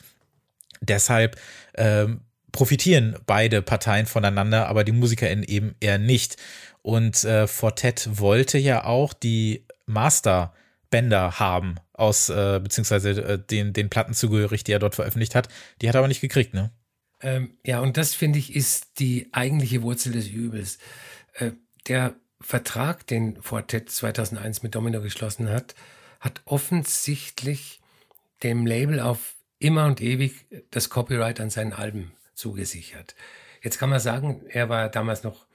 deshalb 0.81 1.37
ähm, 1.75 2.21
profitieren 2.53 3.17
beide 3.27 3.63
Parteien 3.63 4.07
voneinander, 4.07 4.69
aber 4.69 4.85
die 4.85 4.93
MusikerInnen 4.93 5.45
eben 5.45 5.75
eher 5.81 5.99
nicht. 5.99 6.37
Und 6.83 7.25
äh, 7.25 7.47
Fortet 7.47 8.19
wollte 8.19 8.59
ja 8.59 8.85
auch 8.85 9.13
die 9.13 9.67
Masterbänder 9.87 11.39
haben 11.39 11.77
aus, 11.93 12.29
äh, 12.29 12.61
beziehungsweise 12.63 13.11
äh, 13.11 13.39
den, 13.39 13.73
den 13.73 13.91
Platten 13.91 14.15
zugehörig, 14.15 14.65
die 14.65 14.73
er 14.73 14.79
dort 14.79 14.95
veröffentlicht 14.95 15.35
hat. 15.35 15.49
Die 15.81 15.89
hat 15.89 15.95
er 15.95 16.01
aber 16.01 16.09
nicht 16.09 16.21
gekriegt, 16.21 16.55
ne? 16.55 16.71
Ähm, 17.21 17.57
ja, 17.65 17.81
und 17.81 17.97
das 17.97 18.15
finde 18.15 18.39
ich 18.39 18.55
ist 18.55 18.99
die 18.99 19.29
eigentliche 19.33 19.83
Wurzel 19.83 20.13
des 20.13 20.29
Übels. 20.29 20.79
Äh, 21.35 21.53
der 21.89 22.15
Vertrag, 22.41 23.07
den 23.07 23.41
Fortet 23.41 23.91
2001 23.91 24.63
mit 24.63 24.75
Domino 24.75 25.01
geschlossen 25.01 25.49
hat, 25.49 25.75
hat 26.21 26.43
offensichtlich 26.45 27.81
dem 28.43 28.67
Label 28.67 29.01
auf 29.01 29.35
immer 29.59 29.87
und 29.87 30.01
ewig 30.01 30.47
das 30.71 30.91
Copyright 30.91 31.41
an 31.41 31.51
seinen 31.51 31.73
Alben 31.73 32.13
zugesichert. 32.35 33.15
Jetzt 33.63 33.79
kann 33.79 33.91
man 33.91 34.01
sagen, 34.01 34.45
er 34.49 34.69
war 34.69 34.89
damals 34.89 35.23
noch 35.23 35.47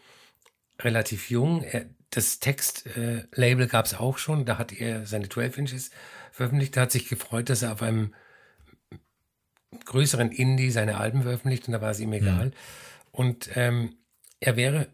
relativ 0.80 1.30
jung. 1.30 1.64
Er, 1.64 1.86
das 2.10 2.40
Textlabel 2.40 3.66
äh, 3.66 3.68
gab 3.68 3.86
es 3.86 3.94
auch 3.94 4.18
schon. 4.18 4.46
Da 4.46 4.58
hat 4.58 4.74
er 4.74 5.06
seine 5.06 5.30
12 5.30 5.58
Inches 5.60 5.92
veröffentlicht. 6.32 6.76
Er 6.76 6.84
hat 6.84 6.92
sich 6.92 7.08
gefreut, 7.08 7.50
dass 7.50 7.62
er 7.62 7.74
auf 7.74 7.82
einem 7.82 8.14
größeren 9.86 10.32
Indie 10.32 10.72
seine 10.72 10.98
Alben 10.98 11.22
veröffentlicht 11.22 11.68
und 11.68 11.74
da 11.74 11.82
war 11.82 11.92
es 11.92 12.00
ihm 12.00 12.12
egal. 12.12 12.48
Ja. 12.48 12.60
Und 13.12 13.50
ähm, 13.56 13.96
er 14.40 14.56
wäre 14.56 14.88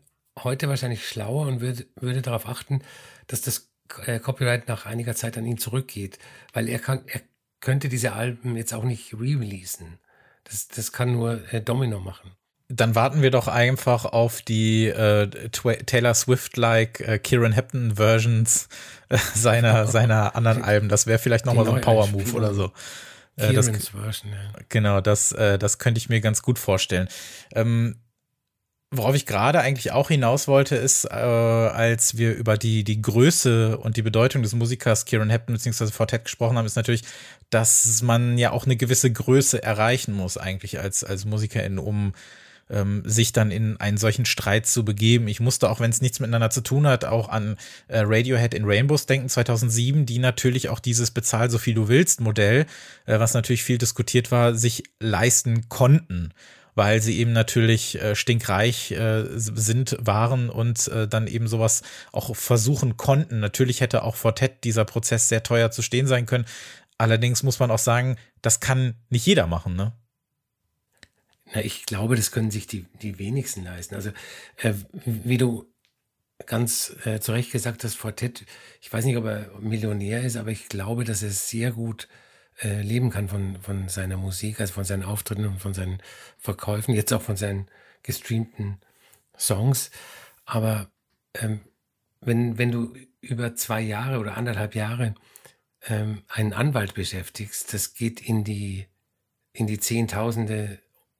heute 0.44 0.70
wahrscheinlich 0.70 1.08
schlauer 1.08 1.48
und 1.48 1.62
würde, 1.62 1.88
würde 1.96 2.22
darauf 2.22 2.48
achten, 2.48 2.82
dass 3.26 3.42
das 3.42 3.67
Copyright 3.88 4.68
nach 4.68 4.86
einiger 4.86 5.16
Zeit 5.16 5.38
an 5.38 5.46
ihn 5.46 5.58
zurückgeht, 5.58 6.20
weil 6.54 6.70
er 6.70 6.80
kann, 6.80 7.02
er 7.08 7.22
könnte 7.60 7.90
diese 7.90 8.14
Alben 8.14 8.56
jetzt 8.56 8.74
auch 8.74 8.84
nicht 8.84 9.14
re-releasen. 9.14 10.00
Das, 10.44 10.68
das 10.68 10.92
kann 10.92 11.12
nur 11.12 11.42
äh, 11.54 11.62
Domino 11.62 12.00
machen 12.00 12.32
dann 12.70 12.96
warten 12.96 13.22
wir 13.22 13.32
doch 13.32 13.48
einfach 13.48 14.06
auf 14.06 14.42
die 14.42 14.88
äh, 14.88 15.30
Taylor 15.50 16.14
Swift-like 16.14 17.00
äh, 17.00 17.20
Kieran 17.20 17.54
Hepton-Versions 17.54 18.68
äh, 19.10 19.18
seiner, 19.34 19.88
seiner 19.88 20.36
anderen 20.36 20.64
Alben. 20.64 20.90
Das 20.90 21.08
wäre 21.08 21.20
vielleicht 21.20 21.46
nochmal 21.46 21.66
so 21.66 21.74
ein 21.74 21.82
Power-Move 21.82 22.34
oder 22.34 22.54
so. 22.54 22.72
Äh, 23.38 23.54
das, 23.54 23.70
Version, 23.70 24.34
ja. 24.34 24.60
Genau, 24.68 25.00
das, 25.00 25.32
äh, 25.32 25.58
das 25.58 25.78
könnte 25.78 26.00
ich 26.00 26.10
mir 26.10 26.20
ganz 26.20 26.42
gut 26.42 26.60
vorstellen. 26.60 27.08
Ähm, 27.54 27.96
worauf 28.90 29.16
ich 29.16 29.26
gerade 29.26 29.60
eigentlich 29.60 29.92
auch 29.92 30.08
hinaus 30.08 30.48
wollte, 30.48 30.76
ist, 30.76 31.06
äh, 31.06 31.10
als 31.10 32.18
wir 32.18 32.34
über 32.36 32.58
die, 32.58 32.84
die 32.84 33.02
Größe 33.02 33.78
und 33.78 33.98
die 33.98 34.02
Bedeutung 34.02 34.44
des 34.44 34.54
Musikers 34.54 35.06
Kieran 35.06 35.30
Hepton 35.30 35.56
bzw. 35.56 35.88
Fortet 35.88 36.26
gesprochen 36.26 36.58
haben, 36.58 36.66
ist 36.66 36.78
natürlich, 36.78 37.04
dass 37.50 38.02
man 38.02 38.38
ja 38.38 38.52
auch 38.52 38.66
eine 38.66 38.78
gewisse 38.78 39.12
Größe 39.12 39.62
erreichen 39.62 40.14
muss, 40.14 40.38
eigentlich 40.38 40.80
als, 40.80 41.04
als 41.04 41.26
Musikerin, 41.26 41.80
um 41.80 42.14
ähm, 42.70 43.04
sich 43.06 43.34
dann 43.34 43.52
in 43.52 43.78
einen 43.78 43.98
solchen 43.98 44.26
Streit 44.26 44.68
zu 44.68 44.86
begeben. 44.86 45.28
Ich 45.28 45.42
musste, 45.42 45.70
auch 45.70 45.82
wenn 45.82 45.90
es 45.90 46.02
nichts 46.02 46.22
miteinander 46.22 46.50
zu 46.50 46.62
tun 46.62 46.88
hat, 46.88 47.04
auch 47.04 47.28
an 47.28 47.58
äh, 47.90 48.00
Radiohead 48.06 48.54
in 48.54 48.66
Rainbows 48.66 49.06
denken, 49.06 49.28
2007, 49.28 50.06
die 50.06 50.20
natürlich 50.20 50.70
auch 50.70 50.80
dieses 50.80 51.12
Bezahl 51.12 51.50
so 51.50 51.58
viel 51.58 51.74
du 51.74 51.90
willst 51.90 52.22
Modell, 52.22 52.66
äh, 53.06 53.20
was 53.20 53.34
natürlich 53.34 53.64
viel 53.64 53.78
diskutiert 53.78 54.32
war, 54.32 54.56
sich 54.56 54.84
leisten 55.00 55.68
konnten 55.68 56.32
weil 56.78 57.02
sie 57.02 57.18
eben 57.18 57.34
natürlich 57.34 58.00
äh, 58.00 58.16
stinkreich 58.16 58.92
äh, 58.92 59.26
sind, 59.36 59.98
waren 60.00 60.52
und 60.52 60.88
äh, 60.90 61.08
dann 61.08 61.26
eben 61.26 61.48
sowas 61.48 61.82
auch 62.12 62.36
versuchen 62.36 62.98
konnten. 62.98 63.40
Natürlich 63.40 63.82
hätte 63.82 64.04
auch 64.04 64.16
Fortet 64.16 64.64
dieser 64.64 64.86
Prozess 64.86 65.28
sehr 65.28 65.42
teuer 65.42 65.72
zu 65.72 65.82
stehen 65.82 66.06
sein 66.06 66.28
können. 66.28 66.46
Allerdings 67.00 67.42
muss 67.42 67.58
man 67.58 67.72
auch 67.72 67.80
sagen, 67.80 68.16
das 68.44 68.60
kann 68.60 68.94
nicht 69.10 69.26
jeder 69.26 69.48
machen, 69.48 69.76
ne? 69.76 69.94
Na, 71.52 71.62
ich 71.62 71.88
glaube, 71.88 72.16
das 72.16 72.30
können 72.30 72.52
sich 72.52 72.68
die, 72.68 72.86
die 73.02 73.18
wenigsten 73.18 73.64
leisten. 73.64 73.96
Also, 73.96 74.12
äh, 74.58 74.74
wie 75.04 75.40
du 75.40 75.66
ganz 76.46 76.96
äh, 77.06 77.20
zu 77.20 77.32
Recht 77.32 77.52
gesagt 77.52 77.84
hast, 77.86 77.96
Fortet, 77.96 78.46
ich 78.82 78.94
weiß 78.94 79.04
nicht, 79.06 79.18
ob 79.18 79.26
er 79.26 79.50
Millionär 79.60 80.22
ist, 80.22 80.38
aber 80.38 80.52
ich 80.52 80.70
glaube, 80.70 81.06
dass 81.06 81.24
er 81.24 81.32
sehr 81.32 81.72
gut 81.72 82.08
äh, 82.62 82.82
leben 82.82 83.10
kann 83.10 83.28
von, 83.28 83.62
von 83.62 83.90
seiner 83.90 84.18
Musik, 84.18 84.60
also 84.60 84.74
von 84.74 84.84
seinen 84.84 85.04
Auftritten 85.04 85.46
und 85.46 85.60
von 85.60 85.74
seinen 85.74 86.02
Verkäufen, 86.38 86.94
jetzt 86.94 87.14
auch 87.14 87.22
von 87.22 87.38
seinen 87.38 87.68
gestreamten 88.04 88.80
Songs. 89.38 89.92
Aber 90.46 90.90
ähm, 91.36 91.62
wenn, 92.22 92.58
wenn 92.58 92.72
du 92.72 92.94
über 93.22 93.56
zwei 93.56 93.82
Jahre 93.82 94.20
oder 94.20 94.38
anderthalb 94.38 94.76
Jahre 94.76 95.16
ähm, 95.88 96.24
einen 96.28 96.54
Anwalt 96.54 96.94
beschäftigst, 96.94 97.74
das 97.74 97.94
geht 97.94 98.22
in 98.22 98.44
die, 98.44 98.88
in 99.54 99.68
die 99.68 99.80
Zehntausende 99.80 100.80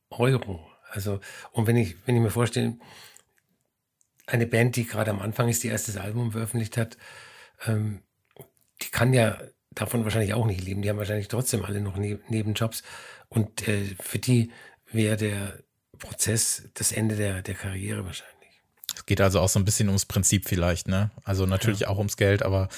Euro. 0.10 0.68
Also, 0.90 1.20
und 1.52 1.68
wenn 1.68 1.76
ich, 1.76 1.96
wenn 2.06 2.16
ich 2.16 2.22
mir 2.22 2.32
vorstelle, 2.32 2.78
eine 4.26 4.48
Band, 4.48 4.76
die 4.76 4.86
gerade 4.86 5.12
am 5.12 5.22
Anfang 5.22 5.48
ist, 5.50 5.64
die 5.64 5.70
erstes 5.70 5.98
Album 5.98 6.32
veröffentlicht 6.32 6.78
hat, 6.78 6.98
ähm, 7.66 8.02
die 8.82 8.90
kann 8.90 9.14
ja 9.14 9.40
davon 9.80 10.04
wahrscheinlich 10.04 10.34
auch 10.34 10.46
nicht 10.46 10.64
leben. 10.64 10.82
Die 10.82 10.90
haben 10.90 10.98
wahrscheinlich 10.98 11.28
trotzdem 11.28 11.64
alle 11.64 11.82
noch 11.82 11.98
ne 11.98 12.20
Nebenjobs. 12.30 12.84
Und 13.30 13.68
äh, 13.68 13.96
für 14.00 14.20
die 14.20 14.52
wäre 14.92 15.18
der 15.18 15.60
Prozess 16.00 16.64
das 16.74 16.92
Ende 16.92 17.16
der, 17.16 17.42
der 17.42 17.56
Karriere 17.56 18.06
wahrscheinlich. 18.06 18.34
Es 18.96 19.06
geht 19.06 19.22
also 19.22 19.40
auch 19.40 19.50
so 19.50 19.60
ein 19.60 19.66
bisschen 19.66 19.88
ums 19.90 20.06
Prinzip 20.06 20.48
vielleicht, 20.48 20.88
ne? 20.88 21.12
Also 21.24 21.46
natürlich 21.46 21.82
ja. 21.82 21.88
auch 21.90 21.98
ums 21.98 22.18
Geld, 22.18 22.44
aber 22.44 22.70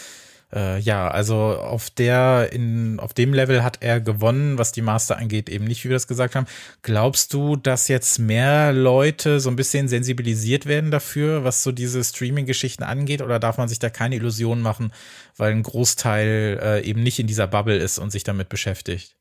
äh, 0.52 0.80
ja, 0.80 1.10
also 1.10 1.36
auf 1.36 1.90
der, 1.90 2.50
in, 2.52 3.00
auf 3.00 3.14
dem 3.14 3.34
Level 3.34 3.64
hat 3.64 3.78
er 3.82 4.02
gewonnen, 4.02 4.58
was 4.58 4.72
die 4.72 4.82
Master 4.82 5.18
angeht, 5.18 5.50
eben 5.50 5.66
nicht, 5.66 5.84
wie 5.84 5.90
wir 5.90 5.96
das 5.96 6.08
gesagt 6.08 6.36
haben. 6.36 6.48
Glaubst 6.82 7.34
du, 7.34 7.56
dass 7.56 7.88
jetzt 7.88 8.18
mehr 8.18 8.74
Leute 8.74 9.40
so 9.40 9.50
ein 9.50 9.56
bisschen 9.56 9.88
sensibilisiert 9.88 10.66
werden 10.66 10.90
dafür, 10.90 11.44
was 11.44 11.64
so 11.64 11.72
diese 11.72 12.04
Streaming-Geschichten 12.04 12.84
angeht, 12.84 13.22
oder 13.22 13.40
darf 13.40 13.58
man 13.58 13.70
sich 13.70 13.80
da 13.80 13.90
keine 13.90 14.16
Illusionen 14.16 14.64
machen, 14.64 14.92
weil 15.38 15.52
ein 15.52 15.64
Großteil 15.64 16.60
äh, 16.62 16.82
eben 16.84 17.04
nicht 17.04 17.20
in 17.20 17.28
dieser 17.28 17.48
Bubble 17.48 17.78
ist 17.78 18.00
und 18.00 18.12
sich 18.12 18.24
damit 18.24 18.50
beschäftigt? 18.50 19.16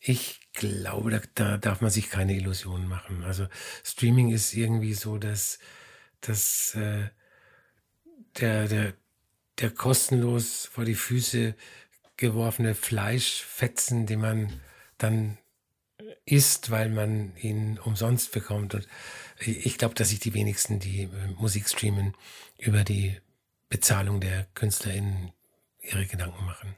Ich 0.00 0.40
glaube, 0.54 1.10
da, 1.10 1.20
da 1.34 1.56
darf 1.56 1.80
man 1.80 1.90
sich 1.90 2.10
keine 2.10 2.34
Illusionen 2.34 2.88
machen. 2.88 3.22
Also 3.24 3.46
Streaming 3.84 4.30
ist 4.30 4.54
irgendwie 4.54 4.94
so, 4.94 5.18
dass, 5.18 5.58
dass 6.20 6.74
äh, 6.74 7.08
der, 8.40 8.68
der, 8.68 8.94
der 9.60 9.70
kostenlos 9.70 10.66
vor 10.66 10.84
die 10.84 10.94
Füße 10.94 11.54
geworfene 12.16 12.74
Fleischfetzen, 12.74 14.06
die 14.06 14.16
man 14.16 14.60
dann 14.98 15.38
isst, 16.24 16.70
weil 16.70 16.88
man 16.88 17.36
ihn 17.36 17.78
umsonst 17.78 18.32
bekommt. 18.32 18.74
Und 18.74 18.88
ich 19.40 19.78
glaube, 19.78 19.94
dass 19.94 20.10
sich 20.10 20.20
die 20.20 20.34
wenigsten, 20.34 20.78
die 20.78 21.02
äh, 21.02 21.08
Musik 21.36 21.68
streamen, 21.68 22.14
über 22.58 22.84
die 22.84 23.16
Bezahlung 23.68 24.20
der 24.20 24.46
KünstlerInnen 24.54 25.32
ihre 25.80 26.06
Gedanken 26.06 26.44
machen. 26.44 26.76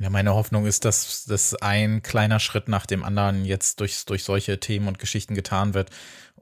Ja, 0.00 0.08
meine 0.08 0.34
Hoffnung 0.34 0.64
ist, 0.64 0.86
dass 0.86 1.26
das 1.26 1.54
ein 1.54 2.02
kleiner 2.02 2.40
Schritt 2.40 2.68
nach 2.68 2.86
dem 2.86 3.04
anderen 3.04 3.44
jetzt 3.44 3.80
durch, 3.80 4.06
durch 4.06 4.24
solche 4.24 4.58
Themen 4.58 4.88
und 4.88 4.98
Geschichten 4.98 5.34
getan 5.34 5.74
wird 5.74 5.90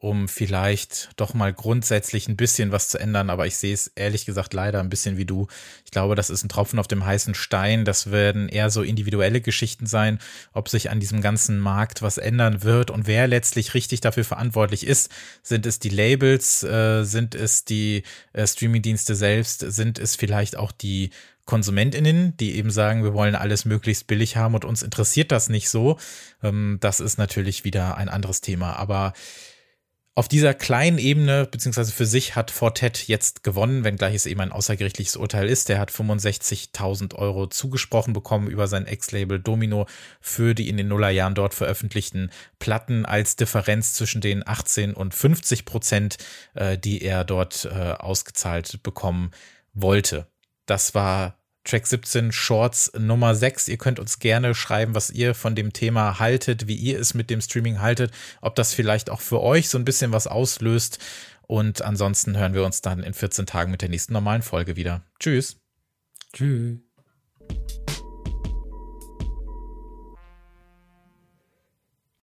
um 0.01 0.29
vielleicht 0.29 1.11
doch 1.17 1.35
mal 1.35 1.53
grundsätzlich 1.53 2.29
ein 2.29 2.37
bisschen 2.37 2.73
was 2.73 2.89
zu 2.89 2.99
ändern. 2.99 3.31
Aber 3.31 3.47
ich 3.47 3.57
sehe 3.57 3.75
es 3.75 3.89
ehrlich 3.89 4.27
gesagt 4.27 4.55
leider 4.55 4.81
ein 4.81 4.91
bisschen 4.91 5.17
wie 5.17 5.25
du. 5.25 5.49
Ich 5.85 5.91
glaube, 5.91 6.15
das 6.15 6.31
ist 6.31 6.45
ein 6.45 6.49
Tropfen 6.49 6.79
auf 6.79 6.89
dem 6.89 7.05
heißen 7.05 7.35
Stein. 7.35 7.85
Das 7.85 8.11
werden 8.11 8.49
eher 8.49 8.71
so 8.71 8.83
individuelle 8.83 9.41
Geschichten 9.41 9.87
sein, 9.87 10.19
ob 10.53 10.69
sich 10.69 10.91
an 10.91 11.01
diesem 11.01 11.21
ganzen 11.21 11.59
Markt 11.59 12.03
was 12.03 12.19
ändern 12.19 12.63
wird 12.63 12.91
und 12.91 13.07
wer 13.07 13.27
letztlich 13.27 13.75
richtig 13.75 14.01
dafür 14.01 14.25
verantwortlich 14.25 14.87
ist. 14.87 15.11
Sind 15.43 15.67
es 15.67 15.79
die 15.79 15.91
Labels? 15.91 16.63
Äh, 16.63 17.05
sind 17.05 17.35
es 17.35 17.65
die 17.65 18.05
äh, 18.33 18.47
Streamingdienste 18.47 19.15
selbst? 19.15 19.61
Sind 19.61 19.99
es 19.99 20.17
vielleicht 20.17 20.57
auch 20.57 20.73
die 20.73 21.11
KonsumentInnen, 21.49 22.37
die 22.37 22.57
eben 22.57 22.71
sagen, 22.71 23.03
wir 23.03 23.15
wollen 23.15 23.35
alles 23.35 23.65
möglichst 23.65 24.07
billig 24.07 24.37
haben 24.37 24.55
und 24.55 24.67
uns 24.67 24.83
interessiert 24.83 25.33
das 25.33 25.49
nicht 25.49 25.71
so. 25.71 25.99
Ähm, 26.43 26.77
das 26.81 27.01
ist 27.01 27.17
natürlich 27.17 27.65
wieder 27.65 27.97
ein 27.97 28.11
anderes 28.11 28.43
Thema. 28.43 28.75
Aber 28.75 29.15
auf 30.15 30.29
dieser 30.29 30.53
kleinen 30.53 30.99
Ebene, 30.99 31.47
beziehungsweise 31.51 31.91
für 31.91 32.05
sich 32.05 32.37
hat 32.37 32.51
Fortet 32.51 33.09
jetzt 33.09 33.45
gewonnen, 33.45 33.83
wenngleich 33.83 34.15
es 34.15 34.27
eben 34.27 34.43
ein 34.43 34.53
außergerichtliches 34.53 35.17
Urteil 35.17 35.49
ist. 35.49 35.71
Der 35.71 35.79
hat 35.79 35.91
65.000 35.91 37.15
Euro 37.15 37.47
zugesprochen 37.47 38.13
bekommen 38.13 38.49
über 38.49 38.69
sein 38.69 38.85
Ex-Label 38.85 39.41
Domino 39.41 39.87
für 40.21 40.55
die 40.55 40.69
in 40.69 40.77
den 40.77 40.89
Nullerjahren 40.89 41.35
dort 41.35 41.55
veröffentlichten 41.55 42.31
Platten 42.59 43.07
als 43.07 43.37
Differenz 43.37 43.95
zwischen 43.95 44.21
den 44.21 44.47
18 44.47 44.93
und 44.93 45.15
50 45.15 45.65
Prozent, 45.65 46.19
äh, 46.55 46.77
die 46.77 47.01
er 47.01 47.25
dort 47.25 47.65
äh, 47.65 47.93
ausgezahlt 47.93 48.83
bekommen 48.83 49.31
wollte. 49.73 50.27
Das 50.67 50.95
war 50.95 51.38
Track 51.69 51.87
17 51.87 52.33
Shorts 52.33 52.93
Nummer 52.99 53.35
6. 53.35 53.69
Ihr 53.69 53.77
könnt 53.77 54.01
uns 54.01 54.19
gerne 54.19 54.55
schreiben, 54.55 54.95
was 54.95 55.11
ihr 55.11 55.35
von 55.35 55.55
dem 55.55 55.75
Thema 55.75 56.19
haltet, 56.19 56.67
wie 56.67 56.75
ihr 56.75 56.99
es 56.99 57.13
mit 57.13 57.29
dem 57.29 57.43
Streaming 57.43 57.81
haltet, 57.81 58.11
ob 58.41 58.55
das 58.55 58.73
vielleicht 58.73 59.11
auch 59.11 59.21
für 59.21 59.43
euch 59.43 59.69
so 59.69 59.77
ein 59.77 59.85
bisschen 59.85 60.11
was 60.11 60.27
auslöst. 60.27 60.99
Und 61.47 61.83
ansonsten 61.83 62.39
hören 62.39 62.55
wir 62.55 62.65
uns 62.65 62.81
dann 62.81 63.03
in 63.03 63.13
14 63.13 63.45
Tagen 63.45 63.71
mit 63.71 63.83
der 63.83 63.91
nächsten 63.91 64.15
normalen 64.15 64.43
Folge 64.43 64.77
wieder. 64.77 65.03
Tschüss. 65.21 65.59
Tschüss. 66.33 66.79